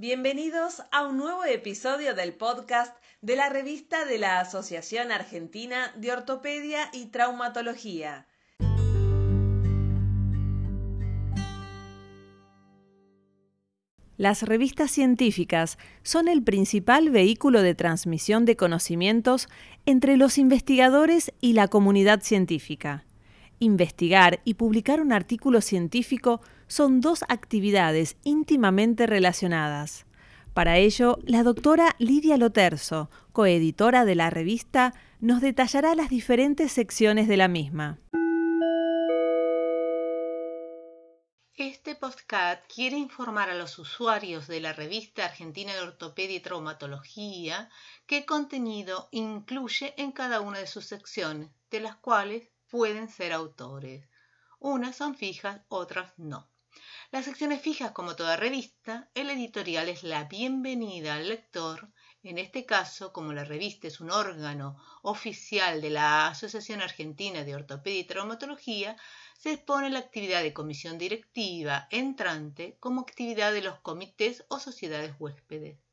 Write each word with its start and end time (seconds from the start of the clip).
Bienvenidos 0.00 0.82
a 0.92 1.06
un 1.06 1.18
nuevo 1.18 1.44
episodio 1.44 2.14
del 2.14 2.32
podcast 2.32 2.96
de 3.20 3.36
la 3.36 3.50
revista 3.50 4.06
de 4.06 4.16
la 4.16 4.40
Asociación 4.40 5.12
Argentina 5.12 5.92
de 5.94 6.10
Ortopedia 6.10 6.88
y 6.94 7.08
Traumatología. 7.08 8.26
Las 14.16 14.42
revistas 14.42 14.90
científicas 14.90 15.76
son 16.02 16.28
el 16.28 16.42
principal 16.42 17.10
vehículo 17.10 17.60
de 17.60 17.74
transmisión 17.74 18.46
de 18.46 18.56
conocimientos 18.56 19.50
entre 19.84 20.16
los 20.16 20.38
investigadores 20.38 21.30
y 21.42 21.52
la 21.52 21.68
comunidad 21.68 22.22
científica. 22.22 23.04
Investigar 23.62 24.40
y 24.44 24.54
publicar 24.54 25.02
un 25.02 25.12
artículo 25.12 25.60
científico 25.60 26.40
son 26.66 27.02
dos 27.02 27.24
actividades 27.28 28.16
íntimamente 28.24 29.06
relacionadas. 29.06 30.06
Para 30.54 30.78
ello, 30.78 31.18
la 31.24 31.42
doctora 31.42 31.94
Lidia 31.98 32.38
Loterzo, 32.38 33.10
coeditora 33.32 34.06
de 34.06 34.14
la 34.14 34.30
revista, 34.30 34.94
nos 35.20 35.42
detallará 35.42 35.94
las 35.94 36.08
diferentes 36.08 36.72
secciones 36.72 37.28
de 37.28 37.36
la 37.36 37.48
misma. 37.48 37.98
Este 41.54 41.94
podcast 41.94 42.64
quiere 42.74 42.96
informar 42.96 43.50
a 43.50 43.54
los 43.54 43.78
usuarios 43.78 44.48
de 44.48 44.60
la 44.60 44.72
revista 44.72 45.26
Argentina 45.26 45.74
de 45.74 45.82
Ortopedia 45.82 46.36
y 46.36 46.40
Traumatología 46.40 47.68
qué 48.06 48.24
contenido 48.24 49.10
incluye 49.10 49.92
en 49.98 50.12
cada 50.12 50.40
una 50.40 50.60
de 50.60 50.66
sus 50.66 50.86
secciones, 50.86 51.50
de 51.70 51.80
las 51.80 51.96
cuales 51.96 52.48
pueden 52.70 53.08
ser 53.08 53.32
autores. 53.32 54.08
Unas 54.58 54.96
son 54.96 55.16
fijas, 55.16 55.60
otras 55.68 56.12
no. 56.16 56.48
Las 57.10 57.24
secciones 57.24 57.60
fijas, 57.60 57.90
como 57.90 58.14
toda 58.14 58.36
revista, 58.36 59.10
el 59.14 59.28
editorial 59.30 59.88
es 59.88 60.04
la 60.04 60.24
bienvenida 60.24 61.16
al 61.16 61.28
lector. 61.28 61.90
En 62.22 62.38
este 62.38 62.64
caso, 62.66 63.12
como 63.12 63.32
la 63.32 63.44
revista 63.44 63.88
es 63.88 63.98
un 64.00 64.12
órgano 64.12 64.76
oficial 65.02 65.80
de 65.80 65.90
la 65.90 66.28
Asociación 66.28 66.80
Argentina 66.80 67.42
de 67.42 67.56
Ortopedia 67.56 68.00
y 68.00 68.04
Traumatología, 68.04 68.96
se 69.36 69.52
expone 69.52 69.90
la 69.90 69.98
actividad 69.98 70.42
de 70.42 70.52
comisión 70.52 70.96
directiva 70.96 71.88
entrante 71.90 72.76
como 72.78 73.00
actividad 73.00 73.52
de 73.52 73.62
los 73.62 73.80
comités 73.80 74.44
o 74.48 74.60
sociedades 74.60 75.14
huéspedes. 75.18 75.89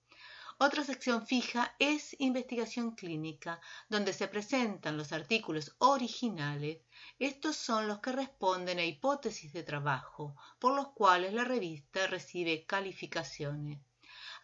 Otra 0.60 0.84
sección 0.84 1.28
fija 1.28 1.76
es 1.78 2.16
investigación 2.20 2.96
clínica, 2.96 3.62
donde 3.90 4.12
se 4.12 4.28
presentan 4.28 4.98
los 4.98 5.14
artículos 5.14 5.76
originales. 5.78 6.80
Estos 7.20 7.56
son 7.56 7.88
los 7.88 8.00
que 8.00 8.12
responden 8.12 8.80
a 8.80 8.84
hipótesis 8.84 9.54
de 9.54 9.62
trabajo, 9.62 10.36
por 10.58 10.74
los 10.76 10.88
cuales 10.94 11.34
la 11.34 11.44
revista 11.44 12.08
recibe 12.08 12.66
calificaciones. 12.66 13.80